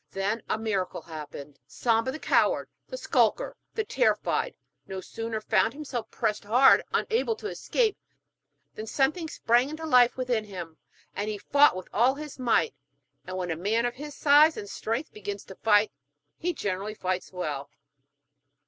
Then 0.13 0.41
a 0.49 0.57
miracle 0.57 1.03
happened. 1.03 1.59
Samba 1.67 2.09
the 2.11 2.17
coward, 2.17 2.67
the 2.87 2.97
skulker, 2.97 3.55
the 3.75 3.83
terrified, 3.83 4.55
no 4.87 4.99
sooner 4.99 5.39
found 5.39 5.73
himself 5.75 6.09
pressed 6.09 6.43
hard, 6.43 6.81
unable 6.91 7.35
to 7.35 7.45
escape, 7.49 7.95
than 8.73 8.87
something 8.87 9.27
sprang 9.29 9.69
into 9.69 9.85
life 9.85 10.17
within 10.17 10.45
him, 10.45 10.77
and 11.15 11.29
he 11.29 11.37
fought 11.37 11.75
with 11.75 11.87
all 11.93 12.15
his 12.15 12.39
might. 12.39 12.73
And 13.27 13.37
when 13.37 13.51
a 13.51 13.55
man 13.55 13.85
of 13.85 13.93
his 13.93 14.15
size 14.15 14.57
and 14.57 14.67
strength 14.67 15.13
begins 15.13 15.45
to 15.45 15.55
fight 15.57 15.91
he 16.35 16.51
generally 16.51 16.95
fights 16.95 17.31
well. 17.31 17.69